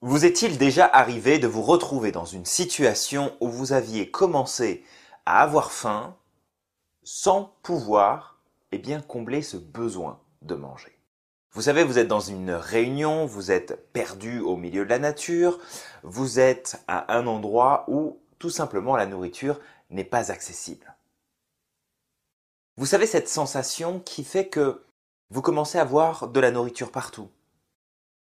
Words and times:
Vous 0.00 0.24
est-il 0.24 0.58
déjà 0.58 0.86
arrivé 0.86 1.40
de 1.40 1.48
vous 1.48 1.62
retrouver 1.62 2.12
dans 2.12 2.24
une 2.24 2.44
situation 2.44 3.36
où 3.40 3.48
vous 3.48 3.72
aviez 3.72 4.12
commencé 4.12 4.84
à 5.26 5.42
avoir 5.42 5.72
faim 5.72 6.16
sans 7.02 7.56
pouvoir 7.64 8.38
eh 8.70 8.78
bien, 8.78 9.00
combler 9.00 9.42
ce 9.42 9.56
besoin 9.56 10.20
de 10.42 10.54
manger? 10.54 10.96
Vous 11.50 11.62
savez, 11.62 11.82
vous 11.82 11.98
êtes 11.98 12.06
dans 12.06 12.20
une 12.20 12.52
réunion, 12.52 13.26
vous 13.26 13.50
êtes 13.50 13.92
perdu 13.92 14.38
au 14.38 14.56
milieu 14.56 14.84
de 14.84 14.90
la 14.90 15.00
nature, 15.00 15.58
vous 16.04 16.38
êtes 16.38 16.80
à 16.86 17.16
un 17.16 17.26
endroit 17.26 17.84
où 17.88 18.20
tout 18.38 18.50
simplement 18.50 18.94
la 18.94 19.06
nourriture 19.06 19.58
n'est 19.90 20.04
pas 20.04 20.30
accessible. 20.30 20.94
Vous 22.76 22.86
savez 22.86 23.08
cette 23.08 23.28
sensation 23.28 23.98
qui 23.98 24.22
fait 24.22 24.46
que 24.46 24.84
vous 25.30 25.42
commencez 25.42 25.78
à 25.78 25.84
voir 25.84 26.28
de 26.28 26.38
la 26.38 26.52
nourriture 26.52 26.92
partout. 26.92 27.28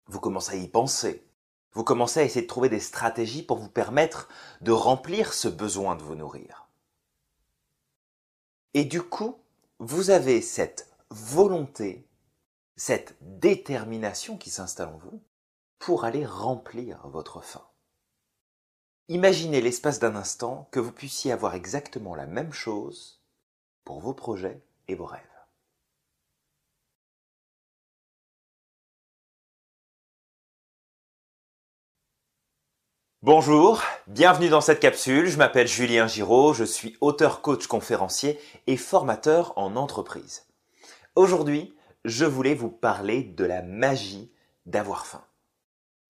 Vous 0.08 0.20
commencez 0.20 0.52
à 0.52 0.56
y 0.56 0.68
penser. 0.68 1.23
Vous 1.74 1.84
commencez 1.84 2.20
à 2.20 2.22
essayer 2.22 2.42
de 2.42 2.46
trouver 2.46 2.68
des 2.68 2.80
stratégies 2.80 3.42
pour 3.42 3.58
vous 3.58 3.68
permettre 3.68 4.28
de 4.60 4.72
remplir 4.72 5.34
ce 5.34 5.48
besoin 5.48 5.96
de 5.96 6.02
vous 6.02 6.14
nourrir. 6.14 6.68
Et 8.74 8.84
du 8.84 9.02
coup, 9.02 9.38
vous 9.80 10.10
avez 10.10 10.40
cette 10.40 10.88
volonté, 11.10 12.08
cette 12.76 13.16
détermination 13.20 14.36
qui 14.36 14.50
s'installe 14.50 14.88
en 14.88 14.98
vous 14.98 15.22
pour 15.78 16.04
aller 16.04 16.24
remplir 16.24 17.06
votre 17.08 17.40
faim. 17.40 17.66
Imaginez 19.08 19.60
l'espace 19.60 19.98
d'un 19.98 20.16
instant 20.16 20.68
que 20.70 20.80
vous 20.80 20.92
puissiez 20.92 21.30
avoir 21.30 21.54
exactement 21.54 22.14
la 22.14 22.26
même 22.26 22.52
chose 22.52 23.20
pour 23.84 24.00
vos 24.00 24.14
projets 24.14 24.62
et 24.88 24.94
vos 24.94 25.04
rêves. 25.04 25.33
Bonjour, 33.26 33.80
bienvenue 34.06 34.50
dans 34.50 34.60
cette 34.60 34.80
capsule. 34.80 35.28
Je 35.28 35.38
m'appelle 35.38 35.66
Julien 35.66 36.06
Giraud, 36.06 36.52
je 36.52 36.64
suis 36.64 36.94
auteur, 37.00 37.40
coach, 37.40 37.66
conférencier 37.66 38.38
et 38.66 38.76
formateur 38.76 39.54
en 39.56 39.76
entreprise. 39.76 40.44
Aujourd'hui, 41.16 41.74
je 42.04 42.26
voulais 42.26 42.54
vous 42.54 42.68
parler 42.68 43.22
de 43.22 43.46
la 43.46 43.62
magie 43.62 44.30
d'avoir 44.66 45.06
faim. 45.06 45.24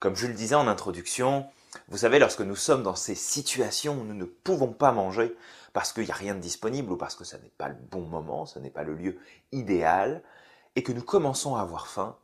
Comme 0.01 0.17
je 0.17 0.27
le 0.27 0.33
disais 0.33 0.57
en 0.57 0.67
introduction, 0.67 1.47
vous 1.87 1.99
savez, 1.99 2.19
lorsque 2.19 2.41
nous 2.41 2.57
sommes 2.57 2.83
dans 2.83 2.97
ces 2.97 3.15
situations 3.15 4.01
où 4.01 4.03
nous 4.03 4.15
ne 4.15 4.25
pouvons 4.25 4.73
pas 4.73 4.91
manger 4.91 5.37
parce 5.73 5.93
qu'il 5.93 6.07
n'y 6.07 6.11
a 6.11 6.15
rien 6.15 6.35
de 6.35 6.41
disponible 6.41 6.91
ou 6.91 6.97
parce 6.97 7.15
que 7.15 7.23
ce 7.23 7.37
n'est 7.37 7.53
pas 7.59 7.69
le 7.69 7.77
bon 7.93 8.03
moment, 8.03 8.45
ce 8.45 8.59
n'est 8.59 8.71
pas 8.71 8.83
le 8.83 8.97
lieu 8.97 9.21
idéal, 9.53 10.25
et 10.75 10.83
que 10.83 10.91
nous 10.91 11.05
commençons 11.05 11.55
à 11.55 11.61
avoir 11.61 11.87
faim, 11.87 12.17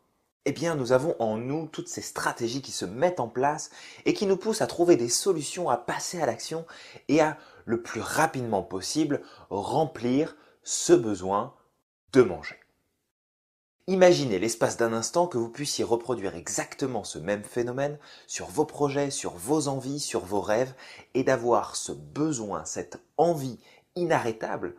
eh 0.45 0.53
bien 0.53 0.75
nous 0.75 0.93
avons 0.93 1.15
en 1.19 1.37
nous 1.37 1.67
toutes 1.67 1.89
ces 1.89 2.01
stratégies 2.01 2.63
qui 2.63 2.73
se 2.73 2.85
mettent 2.85 3.21
en 3.21 3.29
place 3.29 3.71
et 4.05 4.15
qui 4.15 4.27
nous 4.27 4.37
poussent 4.37 4.63
à 4.63 4.67
trouver 4.67 4.97
des 4.97 5.09
solutions, 5.09 5.69
à 5.69 5.77
passer 5.77 6.21
à 6.21 6.27
l'action 6.27 6.67
et 7.09 7.21
à 7.21 7.37
le 7.67 7.83
plus 7.83 8.01
rapidement 8.01 8.63
possible 8.63 9.23
remplir 9.51 10.37
ce 10.63 10.93
besoin 10.93 11.55
de 12.13 12.23
manger. 12.23 12.57
Imaginez 13.87 14.39
l'espace 14.39 14.77
d'un 14.77 14.93
instant 14.93 15.27
que 15.27 15.39
vous 15.39 15.49
puissiez 15.49 15.83
reproduire 15.85 16.37
exactement 16.37 17.03
ce 17.03 17.19
même 17.19 17.43
phénomène 17.43 17.99
sur 18.27 18.47
vos 18.47 18.65
projets, 18.65 19.11
sur 19.11 19.33
vos 19.33 19.69
envies, 19.69 20.01
sur 20.01 20.21
vos 20.21 20.41
rêves, 20.41 20.75
et 21.15 21.25
d'avoir 21.25 21.75
ce 21.75 21.91
besoin, 21.91 22.65
cette 22.65 23.01
envie 23.17 23.59
inarrêtable 23.97 24.77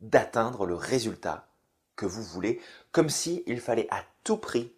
d'atteindre 0.00 0.66
le 0.66 0.74
résultat 0.74 1.46
que 1.96 2.06
vous 2.06 2.22
voulez, 2.22 2.60
comme 2.92 3.08
s'il 3.08 3.42
il 3.46 3.60
fallait 3.60 3.88
à 3.90 4.04
tout 4.24 4.36
prix 4.36 4.72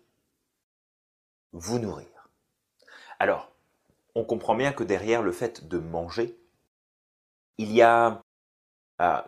vous 1.53 1.79
nourrir. 1.79 2.29
Alors, 3.19 3.51
on 4.15 4.25
comprend 4.25 4.55
bien 4.55 4.73
que 4.73 4.85
derrière 4.85 5.23
le 5.23 5.33
fait 5.33 5.69
de 5.69 5.79
manger, 5.79 6.39
il 7.59 7.73
y 7.73 7.83
a, 7.83 8.23
euh, 9.01 9.23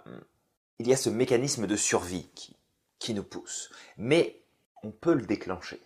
il 0.79 0.89
y 0.89 0.93
a 0.93 0.97
ce 0.97 1.11
mécanisme 1.11 1.67
de 1.67 1.77
survie 1.77 2.31
qui 2.99 3.15
nous 3.15 3.25
pousse. 3.25 3.71
Mais 3.97 4.41
on 4.83 4.91
peut 4.91 5.15
le 5.15 5.27
déclencher. 5.27 5.81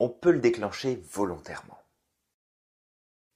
On 0.00 0.08
peut 0.08 0.32
le 0.32 0.40
déclencher 0.40 0.96
volontairement. 1.10 1.78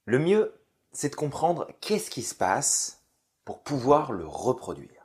Le 0.05 0.19
mieux, 0.19 0.59
c'est 0.91 1.09
de 1.09 1.15
comprendre 1.15 1.67
qu'est-ce 1.81 2.09
qui 2.09 2.23
se 2.23 2.35
passe 2.35 3.03
pour 3.45 3.61
pouvoir 3.61 4.11
le 4.11 4.25
reproduire. 4.25 4.98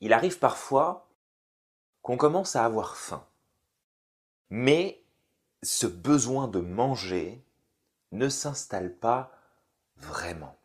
Il 0.00 0.12
arrive 0.12 0.38
parfois 0.38 1.08
qu'on 2.02 2.16
commence 2.16 2.56
à 2.56 2.64
avoir 2.64 2.96
faim. 2.96 3.26
Mais 4.50 5.02
ce 5.62 5.86
besoin 5.86 6.48
de 6.48 6.60
manger 6.60 7.44
ne 8.12 8.28
s'installe 8.28 8.94
pas 8.94 9.32
vraiment. 9.96 10.56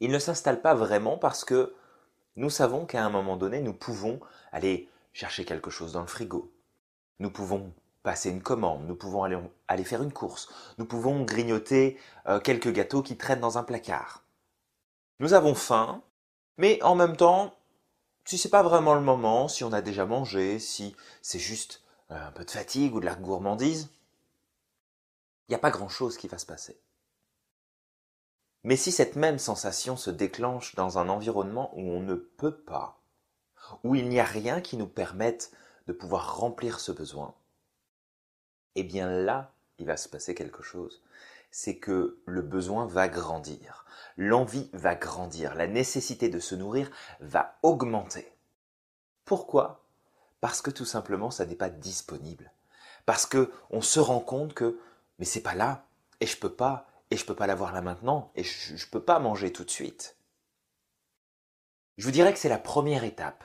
Il 0.00 0.10
ne 0.10 0.18
s'installe 0.18 0.62
pas 0.62 0.74
vraiment 0.74 1.18
parce 1.18 1.44
que 1.44 1.74
nous 2.36 2.50
savons 2.50 2.86
qu'à 2.86 3.04
un 3.04 3.10
moment 3.10 3.36
donné, 3.36 3.60
nous 3.60 3.74
pouvons 3.74 4.20
aller 4.52 4.88
chercher 5.12 5.44
quelque 5.44 5.70
chose 5.70 5.92
dans 5.92 6.00
le 6.00 6.06
frigo. 6.06 6.52
Nous 7.18 7.30
pouvons 7.30 7.74
passer 8.02 8.30
une 8.30 8.42
commande, 8.42 8.86
nous 8.86 8.96
pouvons 8.96 9.24
aller, 9.24 9.84
faire 9.84 10.02
une 10.02 10.12
course, 10.12 10.48
nous 10.78 10.86
pouvons 10.86 11.22
grignoter 11.24 11.98
euh, 12.26 12.40
quelques 12.40 12.72
gâteaux 12.72 13.02
qui 13.02 13.18
traînent 13.18 13.40
dans 13.40 13.58
un 13.58 13.62
placard. 13.62 14.24
Nous 15.18 15.34
avons 15.34 15.54
faim, 15.54 16.02
mais 16.60 16.82
en 16.82 16.94
même 16.94 17.16
temps, 17.16 17.56
si 18.26 18.36
c'est 18.36 18.50
pas 18.50 18.62
vraiment 18.62 18.94
le 18.94 19.00
moment, 19.00 19.48
si 19.48 19.64
on 19.64 19.72
a 19.72 19.80
déjà 19.80 20.04
mangé, 20.04 20.58
si 20.58 20.94
c'est 21.22 21.38
juste 21.38 21.82
euh, 22.10 22.28
un 22.28 22.32
peu 22.32 22.44
de 22.44 22.50
fatigue 22.50 22.94
ou 22.94 23.00
de 23.00 23.06
la 23.06 23.14
gourmandise, 23.14 23.88
il 25.48 25.52
n'y 25.52 25.54
a 25.54 25.58
pas 25.58 25.70
grand 25.70 25.88
chose 25.88 26.18
qui 26.18 26.28
va 26.28 26.36
se 26.36 26.44
passer. 26.44 26.78
Mais 28.62 28.76
si 28.76 28.92
cette 28.92 29.16
même 29.16 29.38
sensation 29.38 29.96
se 29.96 30.10
déclenche 30.10 30.74
dans 30.74 30.98
un 30.98 31.08
environnement 31.08 31.72
où 31.78 31.80
on 31.80 32.00
ne 32.00 32.14
peut 32.14 32.58
pas, 32.58 33.00
où 33.82 33.94
il 33.94 34.10
n'y 34.10 34.20
a 34.20 34.24
rien 34.24 34.60
qui 34.60 34.76
nous 34.76 34.86
permette 34.86 35.52
de 35.86 35.94
pouvoir 35.94 36.36
remplir 36.36 36.78
ce 36.78 36.92
besoin, 36.92 37.34
eh 38.74 38.82
bien 38.82 39.10
là, 39.10 39.50
il 39.78 39.86
va 39.86 39.96
se 39.96 40.10
passer 40.10 40.34
quelque 40.34 40.62
chose. 40.62 41.02
C'est 41.50 41.78
que 41.78 42.20
le 42.26 42.42
besoin 42.42 42.86
va 42.86 43.08
grandir, 43.08 43.84
l'envie 44.16 44.70
va 44.72 44.94
grandir, 44.94 45.54
la 45.54 45.66
nécessité 45.66 46.28
de 46.28 46.38
se 46.38 46.54
nourrir 46.54 46.90
va 47.20 47.58
augmenter. 47.62 48.32
Pourquoi? 49.24 49.84
Parce 50.40 50.62
que 50.62 50.70
tout 50.70 50.84
simplement 50.84 51.30
ça 51.30 51.46
n'est 51.46 51.56
pas 51.56 51.70
disponible. 51.70 52.52
Parce 53.06 53.26
que 53.26 53.50
on 53.70 53.80
se 53.80 54.00
rend 54.00 54.20
compte 54.20 54.54
que 54.54 54.78
mais 55.18 55.24
c'est 55.24 55.42
pas 55.42 55.54
là 55.54 55.86
et 56.20 56.26
je 56.26 56.36
peux 56.36 56.54
pas 56.54 56.90
et 57.10 57.16
je 57.16 57.26
peux 57.26 57.34
pas 57.34 57.46
l'avoir 57.46 57.72
là 57.72 57.82
maintenant, 57.82 58.30
et 58.36 58.44
je 58.44 58.74
ne 58.74 58.90
peux 58.90 59.02
pas 59.02 59.18
manger 59.18 59.52
tout 59.52 59.64
de 59.64 59.70
suite. 59.70 60.16
Je 61.98 62.04
vous 62.04 62.12
dirais 62.12 62.32
que 62.32 62.38
c'est 62.38 62.48
la 62.48 62.58
première 62.58 63.04
étape. 63.04 63.44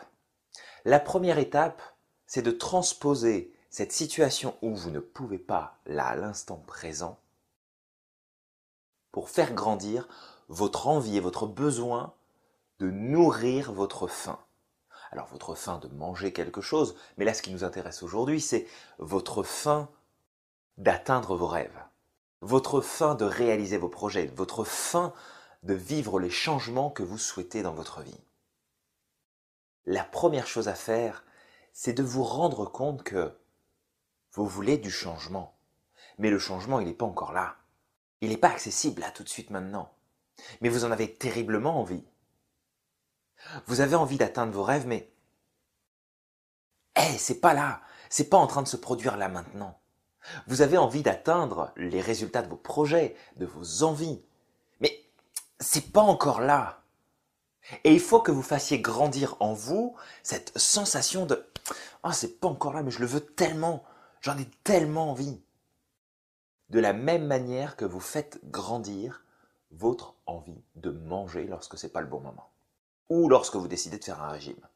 La 0.85 0.99
première 0.99 1.39
étape, 1.39 1.81
c'est 2.27 2.43
de 2.43 2.51
transposer 2.51 3.53
cette 3.69 3.91
situation 3.91 4.55
où 4.61 4.75
vous 4.75 4.91
ne 4.91 4.99
pouvez 4.99 5.39
pas, 5.39 5.79
là, 5.85 6.05
à 6.05 6.15
l'instant 6.15 6.57
présent, 6.57 7.19
pour 9.15 9.29
faire 9.29 9.53
grandir 9.53 10.09
votre 10.49 10.87
envie 10.87 11.15
et 11.15 11.21
votre 11.21 11.47
besoin 11.47 12.13
de 12.79 12.91
nourrir 12.91 13.71
votre 13.71 14.07
faim. 14.07 14.37
Alors 15.13 15.27
votre 15.27 15.55
faim 15.55 15.77
de 15.79 15.87
manger 15.87 16.33
quelque 16.33 16.59
chose, 16.59 16.97
mais 17.15 17.23
là 17.23 17.33
ce 17.33 17.41
qui 17.41 17.53
nous 17.53 17.63
intéresse 17.63 18.03
aujourd'hui, 18.03 18.41
c'est 18.41 18.67
votre 18.99 19.41
faim 19.41 19.87
d'atteindre 20.75 21.37
vos 21.37 21.47
rêves 21.47 21.81
votre 22.41 22.81
fin 22.81 23.15
de 23.15 23.23
réaliser 23.23 23.77
vos 23.77 23.87
projets, 23.87 24.27
votre 24.35 24.65
fin 24.65 25.13
de 25.63 25.73
vivre 25.73 26.19
les 26.19 26.29
changements 26.29 26.91
que 26.91 27.01
vous 27.01 27.17
souhaitez 27.17 27.63
dans 27.63 27.73
votre 27.73 28.01
vie. 28.01 28.19
La 29.85 30.03
première 30.03 30.45
chose 30.45 30.67
à 30.67 30.75
faire, 30.75 31.23
c'est 31.71 31.93
de 31.93 32.03
vous 32.03 32.25
rendre 32.25 32.65
compte 32.65 33.01
que 33.03 33.31
vous 34.33 34.45
voulez 34.45 34.77
du 34.77 34.91
changement. 34.91 35.57
Mais 36.17 36.29
le 36.29 36.37
changement, 36.37 36.81
il 36.81 36.87
n'est 36.87 36.93
pas 36.93 37.05
encore 37.05 37.31
là. 37.31 37.55
Il 38.25 38.29
n'est 38.31 38.37
pas 38.37 38.49
accessible 38.49 39.01
là 39.01 39.11
tout 39.11 39.23
de 39.23 39.29
suite 39.29 39.51
maintenant. 39.51 39.91
Mais 40.59 40.69
vous 40.69 40.83
en 40.83 40.89
avez 40.91 41.13
terriblement 41.13 41.79
envie. 41.79 42.03
Vous 43.67 43.81
avez 43.81 43.95
envie 43.95 44.17
d'atteindre 44.17 44.51
vos 44.51 44.63
rêves, 44.63 44.87
mais 44.87 45.11
Eh, 46.95 47.17
c'est 47.19 47.39
pas 47.39 47.53
là, 47.53 47.81
c'est 48.09 48.29
pas 48.29 48.37
en 48.37 48.47
train 48.47 48.63
de 48.63 48.67
se 48.67 48.77
produire 48.77 49.15
là 49.15 49.29
maintenant. 49.29 49.79
Vous 50.47 50.61
avez 50.63 50.79
envie 50.79 51.03
d'atteindre 51.03 51.71
les 51.77 52.01
résultats 52.01 52.41
de 52.41 52.49
vos 52.49 52.55
projets, 52.55 53.15
de 53.35 53.45
vos 53.45 53.83
envies. 53.83 54.23
Mais 54.79 55.05
c'est 55.59 55.91
pas 55.91 56.01
encore 56.01 56.41
là. 56.41 56.81
Et 57.83 57.93
il 57.93 57.99
faut 57.99 58.21
que 58.21 58.31
vous 58.31 58.41
fassiez 58.41 58.79
grandir 58.79 59.35
en 59.39 59.53
vous 59.53 59.95
cette 60.23 60.57
sensation 60.57 61.27
de 61.27 61.45
Ah, 62.01 62.11
c'est 62.11 62.39
pas 62.39 62.47
encore 62.47 62.73
là, 62.73 62.81
mais 62.81 62.89
je 62.89 62.99
le 63.01 63.05
veux 63.05 63.21
tellement, 63.21 63.83
j'en 64.21 64.37
ai 64.39 64.45
tellement 64.63 65.11
envie. 65.11 65.44
De 66.69 66.79
la 66.79 66.93
même 66.93 67.25
manière 67.25 67.75
que 67.75 67.85
vous 67.85 67.99
faites 67.99 68.39
grandir 68.45 69.23
votre 69.71 70.15
envie 70.25 70.63
de 70.75 70.91
manger 70.91 71.45
lorsque 71.45 71.77
c'est 71.77 71.91
pas 71.91 72.01
le 72.01 72.07
bon 72.07 72.19
moment. 72.19 72.49
Ou 73.09 73.29
lorsque 73.29 73.55
vous 73.55 73.67
décidez 73.67 73.99
de 73.99 74.03
faire 74.03 74.23
un 74.23 74.29
régime. 74.29 74.67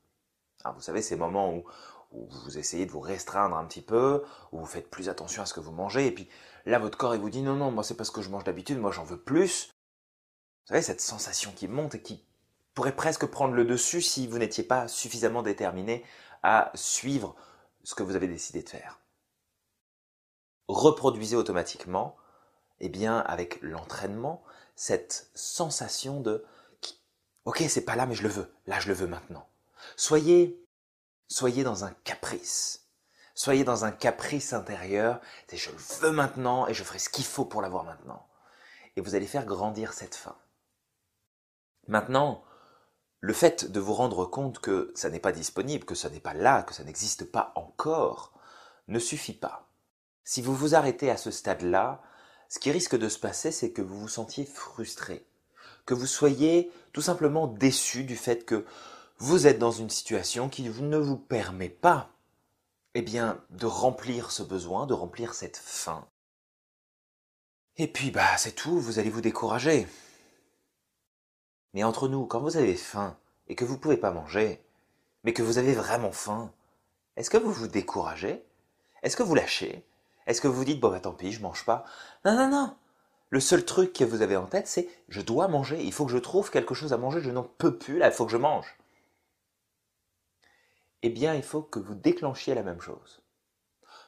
vous 0.76 0.82
savez, 0.82 1.02
ces 1.02 1.16
moments 1.16 1.54
où 1.54 1.64
ou 2.12 2.28
vous 2.28 2.58
essayez 2.58 2.86
de 2.86 2.92
vous 2.92 3.00
restreindre 3.00 3.56
un 3.56 3.66
petit 3.66 3.82
peu, 3.82 4.24
ou 4.52 4.60
vous 4.60 4.66
faites 4.66 4.90
plus 4.90 5.10
attention 5.10 5.44
à 5.44 5.46
ce 5.46 5.54
que 5.54 5.60
vous 5.60 5.72
mangez, 5.72 6.08
et 6.08 6.12
puis 6.12 6.28
là 6.66 6.80
votre 6.80 6.98
corps 6.98 7.16
il 7.16 7.22
vous 7.22 7.30
dit 7.30 7.42
non 7.42 7.56
non 7.56 7.72
moi 7.72 7.84
c'est 7.84 7.96
pas 7.96 8.04
ce 8.04 8.12
que 8.12 8.22
je 8.22 8.30
mange 8.30 8.44
d'habitude, 8.44 8.80
moi 8.80 8.92
j'en 8.92 9.04
veux 9.04 9.20
plus. 9.20 9.68
Vous 10.66 10.74
savez 10.74 10.82
cette 10.82 11.02
sensation 11.02 11.52
qui 11.52 11.68
monte 11.68 11.96
et 11.96 12.02
qui 12.02 12.24
pourrait 12.74 12.96
presque 12.96 13.26
prendre 13.26 13.54
le 13.54 13.66
dessus 13.66 14.02
si 14.02 14.28
vous 14.28 14.38
n'étiez 14.38 14.64
pas 14.64 14.88
suffisamment 14.88 15.44
déterminé 15.44 16.04
à 16.44 16.72
suivre 16.76 17.36
ce 17.84 17.96
que 17.96 18.04
vous 18.04 18.16
avez 18.16 18.28
décidé 18.28 18.64
de 18.64 18.70
faire. 18.70 18.99
Reproduisez 20.70 21.36
automatiquement, 21.36 22.16
eh 22.80 22.90
bien 22.90 23.18
avec 23.18 23.60
l'entraînement, 23.62 24.44
cette 24.76 25.30
sensation 25.34 26.22
de 26.22 26.46
OK, 27.46 27.64
c'est 27.68 27.82
pas 27.82 27.96
là 27.96 28.06
mais 28.06 28.16
je 28.16 28.24
le 28.24 28.30
veux. 28.30 28.54
Là 28.68 28.80
je 28.80 28.88
le 28.88 28.94
veux 28.94 29.08
maintenant. 29.08 29.50
Soyez 29.98 30.64
soyez 31.28 31.64
dans 31.64 31.86
un 31.86 31.92
caprice. 32.04 32.88
Soyez 33.34 33.64
dans 33.64 33.84
un 33.84 33.92
caprice 33.92 34.54
intérieur, 34.54 35.22
c'est 35.48 35.58
je 35.58 35.72
le 35.72 35.78
veux 36.02 36.12
maintenant 36.12 36.68
et 36.68 36.76
je 36.76 36.84
ferai 36.84 37.00
ce 37.00 37.10
qu'il 37.10 37.26
faut 37.26 37.46
pour 37.46 37.64
l'avoir 37.64 37.84
maintenant. 37.84 38.28
Et 38.96 39.02
vous 39.02 39.16
allez 39.16 39.28
faire 39.28 39.46
grandir 39.46 39.94
cette 39.94 40.16
faim. 40.16 40.36
Maintenant, 41.88 42.44
le 43.22 43.34
fait 43.34 43.72
de 43.72 43.80
vous 43.80 43.94
rendre 43.94 44.26
compte 44.26 44.60
que 44.60 44.92
ça 44.94 45.10
n'est 45.10 45.20
pas 45.20 45.32
disponible, 45.32 45.86
que 45.86 45.96
ça 45.96 46.12
n'est 46.12 46.20
pas 46.20 46.36
là, 46.36 46.62
que 46.62 46.76
ça 46.76 46.84
n'existe 46.84 47.32
pas 47.32 47.54
encore, 47.56 48.40
ne 48.88 49.00
suffit 49.00 49.34
pas. 49.34 49.69
Si 50.30 50.44
vous 50.44 50.54
vous 50.54 50.76
arrêtez 50.76 51.10
à 51.10 51.18
ce 51.18 51.32
stade-là, 51.32 52.04
ce 52.50 52.60
qui 52.60 52.70
risque 52.70 52.96
de 52.96 53.10
se 53.10 53.18
passer, 53.18 53.52
c'est 53.52 53.72
que 53.72 53.82
vous 53.82 54.00
vous 54.00 54.08
sentiez 54.08 54.46
frustré, 54.46 55.26
que 55.88 55.96
vous 55.96 56.06
soyez 56.06 56.72
tout 56.94 57.02
simplement 57.02 57.48
déçu 57.48 58.04
du 58.04 58.16
fait 58.16 58.46
que 58.46 58.64
vous 59.18 59.48
êtes 59.48 59.58
dans 59.58 59.72
une 59.72 59.90
situation 59.90 60.48
qui 60.48 60.62
ne 60.62 60.98
vous 61.00 61.18
permet 61.18 61.68
pas, 61.68 62.12
eh 62.94 63.02
bien, 63.02 63.44
de 63.50 63.66
remplir 63.66 64.30
ce 64.30 64.44
besoin, 64.44 64.86
de 64.86 64.94
remplir 64.94 65.34
cette 65.34 65.58
faim. 65.58 66.08
Et 67.78 67.88
puis, 67.88 68.12
bah, 68.12 68.38
c'est 68.38 68.54
tout, 68.54 68.80
vous 68.80 69.00
allez 69.00 69.10
vous 69.10 69.22
décourager. 69.22 69.88
Mais 71.74 71.84
entre 71.84 72.08
nous, 72.08 72.28
quand 72.28 72.40
vous 72.40 72.56
avez 72.56 72.76
faim 72.76 73.18
et 73.48 73.56
que 73.56 73.66
vous 73.66 73.78
ne 73.78 73.80
pouvez 73.80 73.98
pas 73.98 74.12
manger, 74.12 74.64
mais 75.24 75.34
que 75.34 75.42
vous 75.42 75.58
avez 75.58 75.74
vraiment 75.74 76.12
faim, 76.12 76.54
est-ce 77.16 77.32
que 77.32 77.38
vous 77.38 77.52
vous 77.52 77.68
découragez? 77.68 78.44
Est-ce 79.02 79.18
que 79.18 79.24
vous 79.24 79.34
lâchez? 79.34 79.89
Est-ce 80.30 80.40
que 80.40 80.48
vous 80.48 80.54
vous 80.54 80.66
dites, 80.66 80.80
bon, 80.80 80.90
bah, 80.90 81.02
tant 81.02 81.12
pis, 81.12 81.34
je 81.34 81.42
mange 81.42 81.66
pas 81.66 81.84
Non, 82.24 82.36
non, 82.36 82.48
non 82.50 82.78
Le 83.30 83.42
seul 83.42 83.66
truc 83.66 83.92
que 83.92 84.06
vous 84.06 84.22
avez 84.22 84.38
en 84.38 84.46
tête, 84.46 84.68
c'est, 84.68 84.88
je 85.10 85.20
dois 85.20 85.50
manger, 85.50 85.84
il 85.84 85.92
faut 85.92 86.06
que 86.06 86.12
je 86.14 86.18
trouve 86.18 86.52
quelque 86.52 86.74
chose 86.74 86.94
à 86.94 86.98
manger, 86.98 87.20
je 87.20 87.32
n'en 87.32 87.44
peux 87.44 87.78
plus, 87.78 87.98
là, 87.98 88.08
il 88.08 88.14
faut 88.14 88.26
que 88.26 88.32
je 88.32 88.38
mange 88.38 88.78
eh 91.02 91.10
bien, 91.10 91.34
il 91.34 91.44
faut 91.44 91.62
que 91.62 91.80
vous 91.80 91.96
déclenchiez 91.96 92.54
la 92.56 92.64
même 92.64 92.82
chose. 92.82 93.22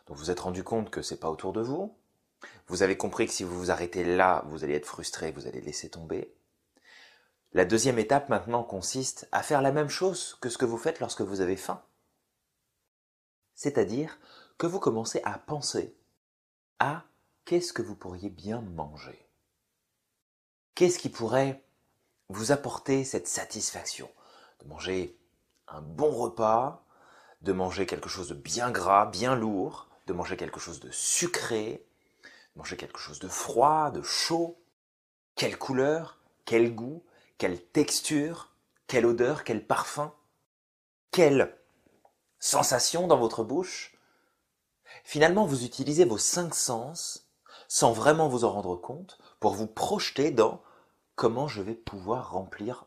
Donc, 0.07 0.17
vous 0.17 0.31
êtes 0.31 0.41
rendu 0.41 0.63
compte 0.63 0.89
que 0.89 1.01
c'est 1.01 1.19
pas 1.19 1.29
autour 1.29 1.53
de 1.53 1.61
vous. 1.61 1.95
Vous 2.67 2.83
avez 2.83 2.97
compris 2.97 3.27
que 3.27 3.33
si 3.33 3.43
vous 3.43 3.57
vous 3.57 3.71
arrêtez 3.71 4.03
là, 4.03 4.43
vous 4.47 4.63
allez 4.63 4.73
être 4.73 4.85
frustré, 4.85 5.31
vous 5.31 5.47
allez 5.47 5.61
laisser 5.61 5.89
tomber. 5.89 6.35
La 7.53 7.65
deuxième 7.65 7.99
étape 7.99 8.29
maintenant 8.29 8.63
consiste 8.63 9.27
à 9.31 9.43
faire 9.43 9.61
la 9.61 9.71
même 9.71 9.89
chose 9.89 10.37
que 10.41 10.49
ce 10.49 10.57
que 10.57 10.65
vous 10.65 10.77
faites 10.77 10.99
lorsque 10.99 11.21
vous 11.21 11.41
avez 11.41 11.57
faim. 11.57 11.83
C'est-à-dire 13.55 14.17
que 14.57 14.67
vous 14.67 14.79
commencez 14.79 15.21
à 15.23 15.37
penser 15.37 15.95
qu'est-ce 17.45 17.73
que 17.73 17.81
vous 17.81 17.95
pourriez 17.95 18.29
bien 18.29 18.61
manger? 18.61 19.27
Qu'est-ce 20.75 20.99
qui 20.99 21.09
pourrait 21.09 21.63
vous 22.29 22.51
apporter 22.51 23.03
cette 23.03 23.27
satisfaction? 23.27 24.09
De 24.61 24.67
manger 24.67 25.17
un 25.67 25.81
bon 25.81 26.11
repas, 26.11 26.85
de 27.41 27.53
manger 27.53 27.85
quelque 27.85 28.09
chose 28.09 28.29
de 28.29 28.35
bien 28.35 28.71
gras, 28.71 29.05
bien 29.05 29.35
lourd, 29.35 29.89
de 30.07 30.13
manger 30.13 30.37
quelque 30.37 30.59
chose 30.59 30.79
de 30.79 30.91
sucré, 30.91 31.85
de 32.23 32.59
manger 32.59 32.77
quelque 32.77 32.99
chose 32.99 33.19
de 33.19 33.27
froid, 33.27 33.91
de 33.91 34.01
chaud. 34.01 34.57
Quelle 35.35 35.57
couleur, 35.57 36.19
quel 36.45 36.73
goût, 36.73 37.03
quelle 37.37 37.63
texture, 37.63 38.53
quelle 38.87 39.05
odeur, 39.05 39.43
quel 39.43 39.65
parfum, 39.65 40.13
quelle 41.11 41.57
sensation 42.39 43.07
dans 43.07 43.17
votre 43.17 43.43
bouche? 43.43 43.90
Finalement, 45.03 45.45
vous 45.45 45.65
utilisez 45.65 46.05
vos 46.05 46.17
cinq 46.17 46.55
sens 46.55 47.27
sans 47.67 47.93
vraiment 47.93 48.27
vous 48.27 48.43
en 48.43 48.51
rendre 48.51 48.75
compte 48.75 49.17
pour 49.39 49.53
vous 49.53 49.67
projeter 49.67 50.31
dans 50.31 50.61
comment 51.15 51.47
je 51.47 51.61
vais 51.61 51.75
pouvoir 51.75 52.31
remplir 52.31 52.85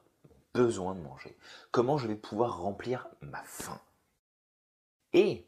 besoin 0.54 0.94
de 0.94 1.00
manger 1.00 1.36
Comment 1.70 1.98
je 1.98 2.06
vais 2.06 2.16
pouvoir 2.16 2.60
remplir 2.60 3.08
ma 3.20 3.42
faim. 3.44 3.80
Et 5.12 5.46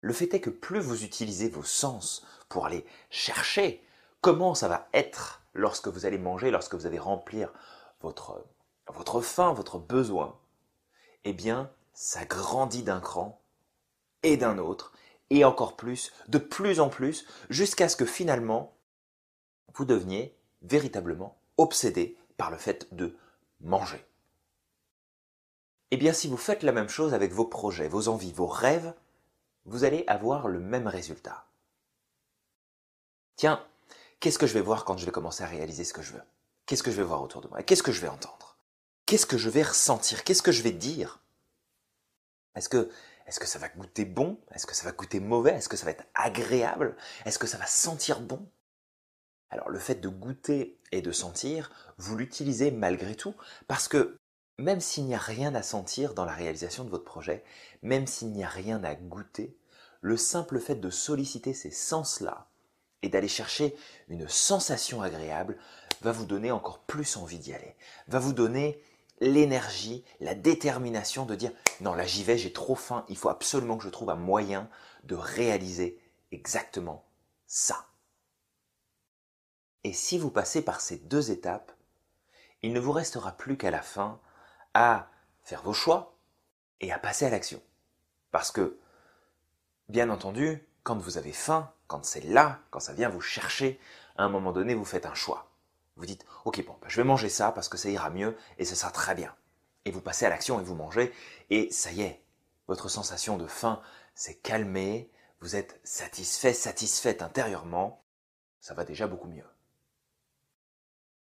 le 0.00 0.12
fait 0.12 0.34
est 0.34 0.40
que 0.40 0.50
plus 0.50 0.80
vous 0.80 1.04
utilisez 1.04 1.48
vos 1.48 1.62
sens 1.62 2.26
pour 2.48 2.66
aller 2.66 2.84
chercher 3.10 3.82
comment 4.20 4.54
ça 4.54 4.68
va 4.68 4.88
être 4.92 5.42
lorsque 5.54 5.88
vous 5.88 6.06
allez 6.06 6.18
manger, 6.18 6.50
lorsque 6.50 6.74
vous 6.74 6.86
allez 6.86 6.98
remplir 6.98 7.52
votre, 8.00 8.44
votre 8.88 9.20
faim, 9.20 9.52
votre 9.52 9.78
besoin, 9.78 10.38
eh 11.24 11.32
bien, 11.32 11.70
ça 11.92 12.24
grandit 12.24 12.82
d'un 12.82 13.00
cran 13.00 13.40
et 14.22 14.36
d'un 14.36 14.58
autre, 14.58 14.92
et 15.34 15.44
encore 15.44 15.76
plus, 15.76 16.12
de 16.28 16.38
plus 16.38 16.78
en 16.80 16.88
plus, 16.88 17.26
jusqu'à 17.50 17.88
ce 17.88 17.96
que 17.96 18.06
finalement, 18.06 18.72
vous 19.74 19.84
deveniez 19.84 20.36
véritablement 20.62 21.36
obsédé 21.56 22.16
par 22.36 22.50
le 22.50 22.56
fait 22.56 22.86
de 22.94 23.16
manger. 23.60 24.04
Eh 25.90 25.96
bien, 25.96 26.12
si 26.12 26.28
vous 26.28 26.36
faites 26.36 26.62
la 26.62 26.72
même 26.72 26.88
chose 26.88 27.14
avec 27.14 27.32
vos 27.32 27.44
projets, 27.44 27.88
vos 27.88 28.08
envies, 28.08 28.32
vos 28.32 28.46
rêves, 28.46 28.94
vous 29.64 29.84
allez 29.84 30.04
avoir 30.06 30.46
le 30.46 30.60
même 30.60 30.86
résultat. 30.86 31.46
Tiens, 33.36 33.64
qu'est-ce 34.20 34.38
que 34.38 34.46
je 34.46 34.54
vais 34.54 34.60
voir 34.60 34.84
quand 34.84 34.96
je 34.98 35.04
vais 35.06 35.12
commencer 35.12 35.42
à 35.42 35.48
réaliser 35.48 35.84
ce 35.84 35.92
que 35.92 36.02
je 36.02 36.12
veux? 36.12 36.22
Qu'est-ce 36.66 36.82
que 36.82 36.90
je 36.90 36.96
vais 36.96 37.02
voir 37.02 37.22
autour 37.22 37.40
de 37.40 37.48
moi? 37.48 37.62
Qu'est-ce 37.62 37.82
que 37.82 37.92
je 37.92 38.00
vais 38.00 38.08
entendre? 38.08 38.56
Qu'est-ce 39.06 39.26
que 39.26 39.38
je 39.38 39.50
vais 39.50 39.62
ressentir? 39.62 40.22
Qu'est-ce 40.22 40.42
que 40.42 40.52
je 40.52 40.62
vais 40.62 40.72
dire? 40.72 41.20
Est-ce 42.54 42.68
que, 42.68 42.90
est 43.26 43.38
que 43.38 43.46
ça 43.46 43.58
va 43.58 43.68
goûter 43.68 44.04
bon? 44.04 44.38
Est-ce 44.52 44.66
que 44.66 44.74
ça 44.74 44.84
va 44.84 44.92
goûter 44.92 45.20
mauvais? 45.20 45.52
Est-ce 45.52 45.68
que 45.68 45.76
ça 45.76 45.84
va 45.84 45.92
être 45.92 46.04
agréable? 46.14 46.96
Est-ce 47.24 47.38
que 47.38 47.46
ça 47.46 47.58
va 47.58 47.66
sentir 47.66 48.20
bon? 48.20 48.46
Alors 49.50 49.68
le 49.68 49.78
fait 49.78 49.96
de 49.96 50.08
goûter 50.08 50.78
et 50.92 51.00
de 51.02 51.12
sentir, 51.12 51.70
vous 51.98 52.16
l'utilisez 52.16 52.70
malgré 52.70 53.14
tout 53.14 53.34
parce 53.68 53.88
que 53.88 54.18
même 54.58 54.80
s'il 54.80 55.04
n'y 55.06 55.14
a 55.14 55.18
rien 55.18 55.54
à 55.54 55.62
sentir 55.62 56.14
dans 56.14 56.24
la 56.24 56.32
réalisation 56.32 56.84
de 56.84 56.90
votre 56.90 57.04
projet, 57.04 57.44
même 57.82 58.06
s'il 58.06 58.32
n'y 58.32 58.44
a 58.44 58.48
rien 58.48 58.82
à 58.84 58.94
goûter, 58.94 59.56
le 60.00 60.16
simple 60.16 60.60
fait 60.60 60.76
de 60.76 60.90
solliciter 60.90 61.54
ces 61.54 61.70
sens-là 61.70 62.48
et 63.02 63.08
d'aller 63.08 63.28
chercher 63.28 63.74
une 64.08 64.28
sensation 64.28 65.02
agréable 65.02 65.56
va 66.02 66.12
vous 66.12 66.26
donner 66.26 66.50
encore 66.50 66.80
plus 66.80 67.16
envie 67.16 67.38
d'y 67.38 67.52
aller, 67.52 67.74
va 68.08 68.18
vous 68.18 68.32
donner 68.32 68.82
l'énergie, 69.20 70.04
la 70.20 70.34
détermination 70.34 71.24
de 71.24 71.34
dire 71.34 71.52
non 71.80 71.94
là 71.94 72.06
j'y 72.06 72.24
vais, 72.24 72.38
j'ai 72.38 72.52
trop 72.52 72.74
faim, 72.74 73.04
il 73.08 73.16
faut 73.16 73.28
absolument 73.28 73.76
que 73.76 73.84
je 73.84 73.88
trouve 73.88 74.10
un 74.10 74.16
moyen 74.16 74.68
de 75.04 75.14
réaliser 75.14 75.98
exactement 76.32 77.04
ça. 77.46 77.86
Et 79.84 79.92
si 79.92 80.18
vous 80.18 80.30
passez 80.30 80.62
par 80.62 80.80
ces 80.80 80.96
deux 80.96 81.30
étapes, 81.30 81.72
il 82.62 82.72
ne 82.72 82.80
vous 82.80 82.92
restera 82.92 83.32
plus 83.32 83.58
qu'à 83.58 83.70
la 83.70 83.82
fin 83.82 84.18
à 84.72 85.10
faire 85.42 85.62
vos 85.62 85.74
choix 85.74 86.16
et 86.80 86.90
à 86.90 86.98
passer 86.98 87.26
à 87.26 87.30
l'action. 87.30 87.60
Parce 88.30 88.50
que, 88.50 88.78
bien 89.88 90.08
entendu, 90.08 90.66
quand 90.82 90.96
vous 90.96 91.18
avez 91.18 91.32
faim, 91.32 91.70
quand 91.86 92.04
c'est 92.04 92.22
là, 92.22 92.60
quand 92.70 92.80
ça 92.80 92.94
vient 92.94 93.10
vous 93.10 93.20
chercher, 93.20 93.78
à 94.16 94.24
un 94.24 94.28
moment 94.30 94.52
donné, 94.52 94.74
vous 94.74 94.84
faites 94.86 95.06
un 95.06 95.14
choix. 95.14 95.53
Vous 95.96 96.06
dites, 96.06 96.24
ok, 96.44 96.64
bon, 96.64 96.76
bah, 96.80 96.88
je 96.88 96.96
vais 97.00 97.06
manger 97.06 97.28
ça 97.28 97.52
parce 97.52 97.68
que 97.68 97.76
ça 97.76 97.88
ira 97.88 98.10
mieux 98.10 98.36
et 98.58 98.64
ce 98.64 98.74
sera 98.74 98.90
très 98.90 99.14
bien. 99.14 99.34
Et 99.84 99.90
vous 99.90 100.00
passez 100.00 100.26
à 100.26 100.30
l'action 100.30 100.60
et 100.60 100.64
vous 100.64 100.74
mangez, 100.74 101.12
et 101.50 101.70
ça 101.70 101.92
y 101.92 102.02
est, 102.02 102.22
votre 102.66 102.88
sensation 102.88 103.36
de 103.36 103.46
faim 103.46 103.82
s'est 104.14 104.36
calmée, 104.36 105.10
vous 105.40 105.56
êtes 105.56 105.78
satisfait, 105.84 106.54
satisfaite 106.54 107.20
intérieurement, 107.20 108.02
ça 108.60 108.74
va 108.74 108.84
déjà 108.84 109.06
beaucoup 109.06 109.28
mieux. 109.28 109.44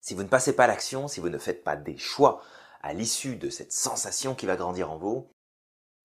Si 0.02 0.16
vous 0.16 0.24
ne 0.24 0.28
passez 0.28 0.56
pas 0.56 0.64
à 0.64 0.68
l'action, 0.68 1.08
si 1.08 1.20
vous 1.20 1.30
ne 1.30 1.38
faites 1.38 1.64
pas 1.64 1.76
des 1.76 1.98
choix 1.98 2.42
à 2.82 2.94
l'issue 2.94 3.36
de 3.36 3.50
cette 3.50 3.74
sensation 3.74 4.36
qui 4.36 4.46
va 4.46 4.56
grandir 4.56 4.92
en 4.92 4.98
vous, 4.98 5.30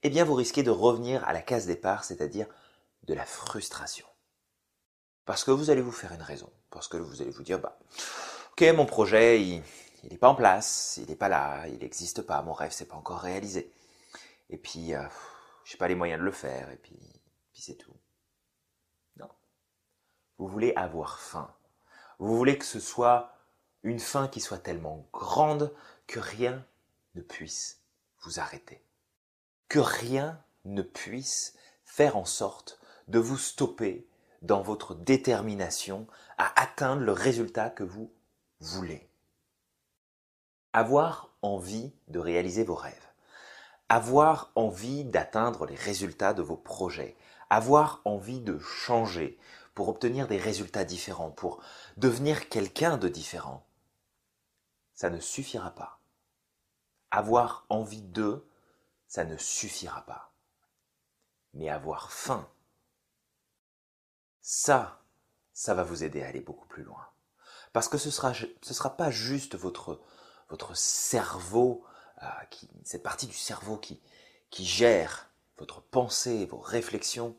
eh 0.02 0.10
bien 0.10 0.24
vous 0.24 0.34
risquez 0.34 0.62
de 0.62 0.70
revenir 0.70 1.26
à 1.26 1.32
la 1.32 1.40
case 1.40 1.66
départ, 1.66 2.04
c'est-à-dire 2.04 2.46
de 3.04 3.14
la 3.14 3.24
frustration. 3.24 4.06
Parce 5.24 5.44
que 5.44 5.52
vous 5.52 5.70
allez 5.70 5.82
vous 5.82 5.92
faire 5.92 6.12
une 6.12 6.22
raison, 6.22 6.50
parce 6.70 6.88
que 6.88 6.96
vous 6.96 7.22
allez 7.22 7.30
vous 7.30 7.44
dire, 7.44 7.60
bah, 7.60 7.78
ok, 8.52 8.62
mon 8.74 8.84
projet, 8.86 9.42
il 9.42 9.62
n'est 10.10 10.18
pas 10.18 10.28
en 10.28 10.34
place, 10.34 10.98
il 10.98 11.08
n'est 11.08 11.16
pas 11.16 11.28
là, 11.28 11.66
il 11.68 11.78
n'existe 11.78 12.22
pas, 12.22 12.42
mon 12.42 12.52
rêve, 12.52 12.72
c'est 12.72 12.86
pas 12.86 12.96
encore 12.96 13.20
réalisé. 13.20 13.72
Et 14.50 14.58
puis, 14.58 14.94
euh, 14.94 15.02
je 15.64 15.72
n'ai 15.72 15.78
pas 15.78 15.88
les 15.88 15.94
moyens 15.94 16.20
de 16.20 16.24
le 16.24 16.32
faire, 16.32 16.70
et 16.70 16.76
puis, 16.76 16.98
puis 17.52 17.62
c'est 17.62 17.76
tout. 17.76 17.96
Non. 19.16 19.28
Vous 20.36 20.48
voulez 20.48 20.74
avoir 20.76 21.18
faim. 21.18 21.50
Vous 22.18 22.36
voulez 22.36 22.58
que 22.58 22.66
ce 22.66 22.78
soit 22.78 23.34
une 23.82 24.00
faim 24.00 24.28
qui 24.28 24.40
soit 24.40 24.58
tellement 24.58 25.08
grande 25.12 25.74
que 26.06 26.20
rien 26.20 26.64
ne 27.14 27.22
puisse 27.22 27.80
vous 28.20 28.38
arrêter. 28.38 28.84
Que 29.68 29.78
rien 29.78 30.42
ne 30.66 30.82
puisse 30.82 31.54
faire 31.84 32.16
en 32.16 32.26
sorte 32.26 32.78
de 33.08 33.18
vous 33.18 33.38
stopper 33.38 34.06
dans 34.42 34.60
votre 34.60 34.94
détermination 34.94 36.06
à 36.36 36.60
atteindre 36.60 37.02
le 37.02 37.12
résultat 37.12 37.70
que 37.70 37.82
vous 37.82 38.12
voulez. 38.62 39.08
Avoir 40.72 41.34
envie 41.42 41.92
de 42.08 42.18
réaliser 42.18 42.64
vos 42.64 42.74
rêves, 42.74 43.08
avoir 43.88 44.52
envie 44.54 45.04
d'atteindre 45.04 45.66
les 45.66 45.74
résultats 45.74 46.32
de 46.32 46.42
vos 46.42 46.56
projets, 46.56 47.16
avoir 47.50 48.00
envie 48.04 48.40
de 48.40 48.58
changer 48.58 49.38
pour 49.74 49.88
obtenir 49.88 50.28
des 50.28 50.38
résultats 50.38 50.84
différents, 50.84 51.30
pour 51.30 51.62
devenir 51.96 52.48
quelqu'un 52.48 52.96
de 52.96 53.08
différent, 53.08 53.66
ça 54.94 55.10
ne 55.10 55.20
suffira 55.20 55.70
pas. 55.72 56.00
Avoir 57.10 57.66
envie 57.68 58.02
d'eux, 58.02 58.48
ça 59.06 59.24
ne 59.24 59.36
suffira 59.36 60.06
pas. 60.06 60.32
Mais 61.52 61.68
avoir 61.68 62.12
faim, 62.12 62.48
ça, 64.40 65.02
ça 65.52 65.74
va 65.74 65.82
vous 65.82 66.04
aider 66.04 66.22
à 66.22 66.28
aller 66.28 66.40
beaucoup 66.40 66.66
plus 66.66 66.82
loin. 66.82 67.11
Parce 67.72 67.88
que 67.88 67.98
ce 67.98 68.08
ne 68.08 68.12
sera, 68.12 68.32
ce 68.34 68.74
sera 68.74 68.96
pas 68.96 69.10
juste 69.10 69.54
votre, 69.54 70.00
votre 70.48 70.76
cerveau, 70.76 71.84
euh, 72.22 72.26
cette 72.84 73.02
partie 73.02 73.26
du 73.26 73.36
cerveau 73.36 73.76
qui, 73.76 74.00
qui 74.50 74.64
gère 74.64 75.30
votre 75.58 75.80
pensée, 75.80 76.46
vos 76.46 76.58
réflexions, 76.58 77.36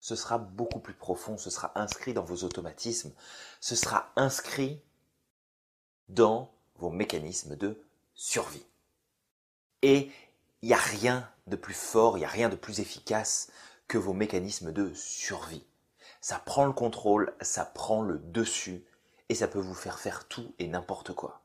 ce 0.00 0.16
sera 0.16 0.38
beaucoup 0.38 0.80
plus 0.80 0.94
profond, 0.94 1.38
ce 1.38 1.50
sera 1.50 1.72
inscrit 1.78 2.14
dans 2.14 2.24
vos 2.24 2.44
automatismes, 2.44 3.12
ce 3.60 3.74
sera 3.74 4.12
inscrit 4.16 4.80
dans 6.08 6.52
vos 6.76 6.90
mécanismes 6.90 7.56
de 7.56 7.82
survie. 8.14 8.66
Et 9.82 10.10
il 10.62 10.68
n'y 10.68 10.74
a 10.74 10.78
rien 10.78 11.30
de 11.46 11.56
plus 11.56 11.74
fort, 11.74 12.16
il 12.16 12.20
n'y 12.20 12.26
a 12.26 12.28
rien 12.28 12.48
de 12.48 12.56
plus 12.56 12.80
efficace 12.80 13.50
que 13.88 13.98
vos 13.98 14.14
mécanismes 14.14 14.72
de 14.72 14.92
survie 14.94 15.66
ça 16.24 16.38
prend 16.38 16.64
le 16.64 16.72
contrôle, 16.72 17.34
ça 17.42 17.66
prend 17.66 18.00
le 18.00 18.18
dessus, 18.18 18.82
ça 19.34 19.48
peut 19.48 19.58
vous 19.58 19.74
faire 19.74 19.98
faire 19.98 20.26
tout 20.28 20.54
et 20.58 20.68
n'importe 20.68 21.12
quoi. 21.14 21.42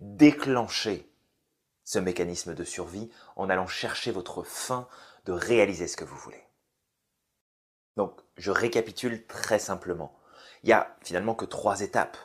Déclenchez 0.00 1.10
ce 1.84 1.98
mécanisme 1.98 2.54
de 2.54 2.64
survie 2.64 3.10
en 3.36 3.48
allant 3.50 3.66
chercher 3.66 4.10
votre 4.10 4.42
fin 4.42 4.88
de 5.26 5.32
réaliser 5.32 5.86
ce 5.86 5.96
que 5.96 6.04
vous 6.04 6.16
voulez. 6.16 6.42
Donc, 7.96 8.20
je 8.36 8.50
récapitule 8.50 9.26
très 9.26 9.58
simplement. 9.58 10.18
Il 10.62 10.70
y 10.70 10.72
a 10.72 10.96
finalement 11.02 11.34
que 11.34 11.44
trois 11.44 11.80
étapes, 11.82 12.16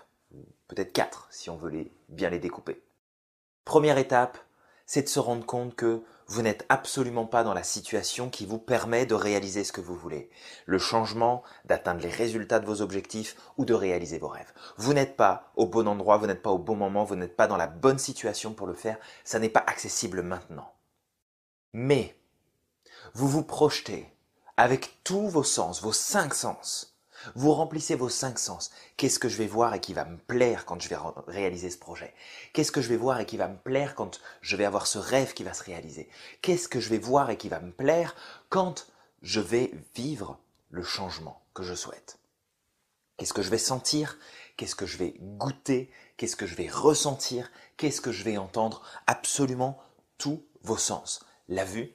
peut-être 0.68 0.94
quatre 0.94 1.28
si 1.30 1.50
on 1.50 1.58
veut 1.58 1.90
bien 2.08 2.30
les 2.30 2.40
découper. 2.40 2.82
Première 3.66 3.98
étape, 3.98 4.38
c'est 4.86 5.04
de 5.04 5.10
se 5.10 5.20
rendre 5.20 5.46
compte 5.46 5.76
que 5.76 6.04
vous 6.30 6.44
n'êtes 6.44 6.66
absolument 6.70 7.26
pas 7.26 7.44
dans 7.44 7.56
la 7.56 7.64
situation 7.64 8.30
qui 8.30 8.46
vous 8.46 8.60
permet 8.60 9.08
de 9.08 9.16
réaliser 9.16 9.64
ce 9.64 9.72
que 9.72 9.82
vous 9.82 9.96
voulez, 9.96 10.30
le 10.68 10.78
changement, 10.78 11.42
d'atteindre 11.66 12.02
les 12.02 12.10
résultats 12.10 12.60
de 12.60 12.68
vos 12.68 12.82
objectifs 12.82 13.36
ou 13.58 13.66
de 13.66 13.74
réaliser 13.74 14.20
vos 14.20 14.28
rêves. 14.28 14.54
Vous 14.78 14.94
n'êtes 14.94 15.18
pas 15.18 15.52
au 15.56 15.66
bon 15.66 15.88
endroit, 15.88 16.18
vous 16.18 16.28
n'êtes 16.28 16.44
pas 16.44 16.52
au 16.52 16.60
bon 16.60 16.76
moment, 16.76 17.04
vous 17.04 17.16
n'êtes 17.16 17.36
pas 17.36 17.48
dans 17.48 17.58
la 17.58 17.66
bonne 17.66 17.98
situation 17.98 18.54
pour 18.54 18.68
le 18.68 18.76
faire, 18.76 19.00
ça 19.24 19.40
n'est 19.40 19.50
pas 19.50 19.64
accessible 19.66 20.22
maintenant. 20.22 20.72
Mais 21.74 22.16
vous 23.16 23.28
vous 23.28 23.44
projetez 23.44 24.14
avec 24.56 25.04
tous 25.04 25.30
vos 25.30 25.44
sens, 25.44 25.82
vos 25.82 25.94
cinq 25.94 26.36
sens, 26.36 26.89
vous 27.36 27.54
remplissez 27.54 27.96
vos 27.96 28.10
cinq 28.10 28.40
sens. 28.40 28.72
Qu'est-ce 28.98 29.20
que 29.20 29.30
je 29.30 29.38
vais 29.38 29.48
voir 29.48 29.74
et 29.74 29.82
qui 29.82 29.94
va 29.94 30.06
me 30.06 30.18
plaire 30.18 30.66
quand 30.66 30.82
je 30.82 30.90
vais 30.90 30.98
réaliser 31.28 31.70
ce 31.70 31.78
projet 31.78 32.14
Qu'est-ce 32.54 32.72
que 32.72 32.82
je 32.82 32.90
vais 32.90 32.98
voir 32.98 33.20
et 33.20 33.26
qui 33.26 33.38
va 33.38 33.48
me 33.48 33.58
plaire 33.58 33.96
quand 33.96 34.20
je 34.42 34.56
vais 34.56 34.66
avoir 34.66 34.88
ce 34.88 34.98
rêve 34.98 35.34
qui 35.34 35.44
va 35.44 35.54
se 35.54 35.64
réaliser 35.64 36.10
Qu'est-ce 36.42 36.68
que 36.68 36.80
je 36.80 36.90
vais 36.90 36.98
voir 36.98 37.30
et 37.30 37.38
qui 37.38 37.50
va 37.50 37.60
me 37.60 37.72
plaire 37.72 38.16
quand 38.50 38.88
je 39.22 39.40
vais 39.40 39.72
vivre 39.96 40.40
le 40.70 40.84
changement 40.84 41.42
que 41.54 41.64
je 41.64 41.74
souhaite 41.74 42.20
Qu'est-ce 43.18 43.34
que 43.34 43.42
je 43.42 43.50
vais 43.50 43.58
sentir 43.58 44.18
Qu'est-ce 44.56 44.76
que 44.76 44.86
je 44.86 44.98
vais 44.98 45.16
goûter 45.20 45.92
Qu'est-ce 46.18 46.36
que 46.36 46.46
je 46.46 46.56
vais 46.56 46.70
ressentir 46.70 47.52
Qu'est-ce 47.78 48.02
que 48.02 48.12
je 48.12 48.24
vais 48.24 48.38
entendre 48.38 48.82
Absolument 49.08 49.78
tous 50.18 50.46
vos 50.64 50.78
sens. 50.78 51.26
La 51.48 51.66
vue, 51.66 51.94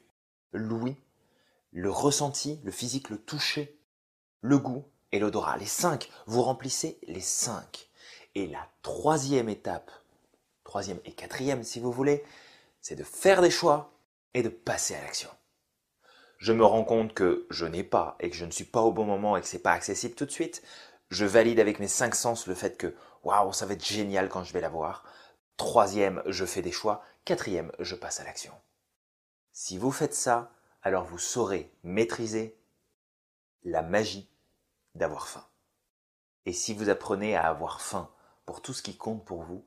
l'ouïe, 0.52 0.97
le 1.73 1.90
ressenti, 1.90 2.61
le 2.62 2.71
physique, 2.71 3.11
le 3.11 3.19
toucher, 3.19 3.78
le 4.40 4.59
goût, 4.59 4.85
et 5.14 5.21
l'odorat. 5.21 5.56
Les 5.56 5.66
cinq, 5.66 6.11
vous 6.26 6.42
remplissez 6.42 6.99
les 7.06 7.21
cinq. 7.21 7.88
Et 8.35 8.49
la 8.49 8.68
troisième 8.83 9.49
étape, 9.49 9.92
troisième 10.64 10.99
et 11.04 11.12
quatrième 11.12 11.62
si 11.62 11.78
vous 11.78 11.92
voulez, 11.92 12.25
c'est 12.80 12.97
de 12.97 13.04
faire 13.04 13.40
des 13.40 13.50
choix 13.50 13.92
et 14.35 14.42
de 14.42 14.49
passer 14.49 14.97
à 14.97 15.00
l'action. 15.00 15.30
Je 16.38 16.52
me 16.52 16.64
rends 16.64 16.83
compte 16.83 17.14
que 17.14 17.47
je 17.49 17.64
n'ai 17.64 17.85
pas 17.85 18.16
et 18.18 18.28
que 18.28 18.35
je 18.35 18.44
ne 18.44 18.50
suis 18.50 18.64
pas 18.64 18.83
au 18.83 18.90
bon 18.90 19.04
moment 19.04 19.37
et 19.37 19.40
que 19.40 19.47
c'est 19.47 19.61
pas 19.61 19.73
accessible 19.73 20.16
tout 20.16 20.26
de 20.26 20.33
suite. 20.33 20.62
Je 21.11 21.25
valide 21.25 21.61
avec 21.61 21.78
mes 21.78 21.87
cinq 21.87 22.16
sens 22.16 22.49
le 22.49 22.56
fait 22.56 22.76
que 22.76 22.97
waouh, 23.23 23.52
ça 23.52 23.66
va 23.66 23.75
être 23.75 23.87
génial 23.87 24.28
quand 24.28 24.42
je 24.42 24.52
vais 24.52 24.61
l'avoir. 24.61 25.04
Troisième, 25.56 26.25
je 26.26 26.44
fais 26.44 26.61
des 26.61 26.73
choix. 26.73 27.04
Quatrième, 27.25 27.71
je 27.78 27.94
passe 27.94 28.18
à 28.18 28.25
l'action. 28.25 28.52
Si 29.52 29.78
vous 29.78 29.92
faites 29.92 30.14
ça, 30.14 30.50
alors 30.83 31.04
vous 31.04 31.21
saurez 31.21 31.73
maîtriser 31.85 32.59
la 33.62 33.83
magie 33.83 34.28
d'avoir 34.95 35.29
faim. 35.29 35.45
Et 36.47 36.53
si 36.53 36.75
vous 36.75 36.89
apprenez 36.89 37.37
à 37.37 37.49
avoir 37.49 37.81
faim 37.81 38.11
pour 38.47 38.63
tout 38.63 38.73
ce 38.73 38.83
qui 38.83 38.97
compte 38.97 39.25
pour 39.25 39.43
vous, 39.43 39.65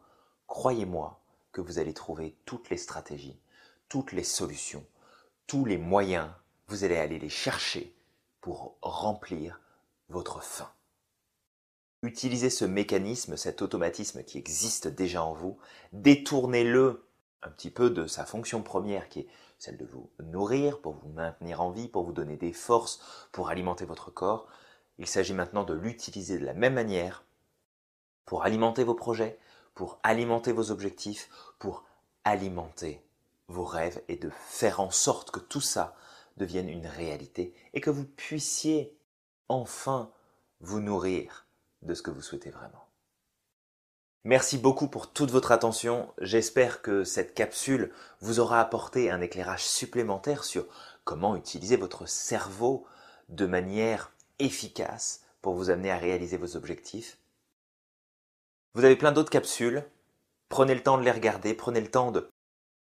croyez-moi 0.48 1.20
que 1.52 1.62
vous 1.62 1.80
allez 1.80 1.94
trouver 1.94 2.38
toutes 2.46 2.70
les 2.70 2.78
stratégies, 2.78 3.40
toutes 3.90 4.12
les 4.12 4.24
solutions, 4.24 4.86
tous 5.48 5.66
les 5.66 5.78
moyens, 5.78 6.30
vous 6.68 6.84
allez 6.84 6.98
aller 6.98 7.20
les 7.20 7.30
chercher 7.30 7.96
pour 8.42 8.78
remplir 8.82 9.60
votre 10.10 10.44
faim. 10.44 10.72
Utilisez 12.04 12.50
ce 12.50 12.66
mécanisme, 12.66 13.38
cet 13.38 13.62
automatisme 13.62 14.24
qui 14.24 14.38
existe 14.38 14.88
déjà 14.88 15.24
en 15.24 15.34
vous, 15.34 15.58
détournez-le 15.94 17.04
un 17.42 17.50
petit 17.50 17.72
peu 17.72 17.90
de 17.90 18.08
sa 18.08 18.26
fonction 18.26 18.62
première 18.62 19.10
qui 19.10 19.22
est 19.22 19.28
celle 19.58 19.78
de 19.78 19.86
vous 19.86 20.12
nourrir, 20.20 20.80
pour 20.80 20.94
vous 20.94 21.10
maintenir 21.10 21.62
en 21.62 21.72
vie, 21.72 21.88
pour 21.88 22.04
vous 22.04 22.14
donner 22.14 22.38
des 22.38 22.54
forces, 22.54 23.02
pour 23.32 23.50
alimenter 23.50 23.86
votre 23.86 24.12
corps, 24.12 24.48
il 25.00 25.08
s'agit 25.08 25.34
maintenant 25.34 25.64
de 25.64 25.74
l'utiliser 25.74 26.40
de 26.40 26.46
la 26.46 26.54
même 26.54 26.74
manière 26.74 27.24
pour 28.26 28.44
alimenter 28.44 28.84
vos 28.84 28.96
projets, 28.96 29.40
pour 29.74 30.00
alimenter 30.04 30.52
vos 30.52 30.72
objectifs, 30.72 31.30
pour 31.60 31.86
alimenter 32.24 33.04
vos 33.48 33.66
rêves 33.66 34.02
et 34.08 34.18
de 34.18 34.30
faire 34.30 34.80
en 34.80 34.92
sorte 34.92 35.32
que 35.32 35.40
tout 35.40 35.62
ça 35.62 35.96
devienne 36.36 36.70
une 36.70 36.88
réalité 36.88 37.54
et 37.74 37.82
que 37.82 37.90
vous 37.90 38.06
puissiez 38.06 38.98
enfin 39.50 40.12
vous 40.60 40.80
nourrir 40.80 41.46
de 41.84 41.94
ce 41.94 42.02
que 42.02 42.12
vous 42.12 42.22
souhaitez 42.22 42.50
vraiment. 42.50 42.88
Merci 44.24 44.58
beaucoup 44.58 44.90
pour 44.90 45.14
toute 45.14 45.32
votre 45.32 45.52
attention. 45.54 46.12
J'espère 46.20 46.82
que 46.82 47.06
cette 47.06 47.34
capsule 47.34 47.94
vous 48.20 48.40
aura 48.40 48.60
apporté 48.60 49.10
un 49.10 49.22
éclairage 49.22 49.64
supplémentaire 49.64 50.44
sur 50.44 50.66
comment 51.06 51.38
utiliser 51.38 51.78
votre 51.78 52.10
cerveau 52.10 52.86
de 53.30 53.46
manière 53.46 54.12
efficace 54.40 55.22
pour 55.42 55.56
vous 55.56 55.70
amener 55.70 55.92
à 55.92 55.98
réaliser 55.98 56.38
vos 56.38 56.56
objectifs. 56.56 57.18
Vous 58.74 58.86
avez 58.86 58.96
plein 58.96 59.12
d'autres 59.12 59.30
capsules. 59.30 59.84
Prenez 60.50 60.76
le 60.76 60.84
temps 60.84 60.98
de 60.98 61.04
les 61.04 61.12
regarder, 61.12 61.54
prenez 61.54 61.82
le 61.82 61.92
temps 61.92 62.14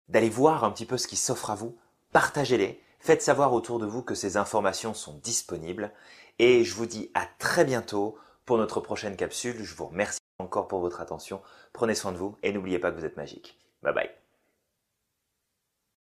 d'aller 0.07 0.29
voir 0.29 0.63
un 0.63 0.71
petit 0.71 0.85
peu 0.85 0.97
ce 0.97 1.07
qui 1.07 1.15
s'offre 1.15 1.51
à 1.51 1.55
vous, 1.55 1.77
partagez-les, 2.11 2.81
faites 2.99 3.21
savoir 3.21 3.53
autour 3.53 3.77
de 3.77 3.85
vous 3.85 4.01
que 4.01 4.15
ces 4.15 4.37
informations 4.37 4.93
sont 4.93 5.19
disponibles 5.23 5.91
et 6.39 6.63
je 6.63 6.73
vous 6.73 6.87
dis 6.87 7.11
à 7.13 7.27
très 7.37 7.65
bientôt 7.65 8.17
pour 8.45 8.57
notre 8.57 8.79
prochaine 8.79 9.15
capsule. 9.15 9.63
Je 9.63 9.75
vous 9.75 9.87
remercie 9.87 10.19
encore 10.39 10.67
pour 10.67 10.79
votre 10.79 11.01
attention. 11.01 11.41
Prenez 11.73 11.95
soin 11.95 12.11
de 12.11 12.17
vous 12.17 12.35
et 12.41 12.51
n'oubliez 12.51 12.79
pas 12.79 12.91
que 12.91 12.97
vous 12.97 13.05
êtes 13.05 13.17
magique. 13.17 13.59
Bye 13.83 13.93
bye. 13.93 14.20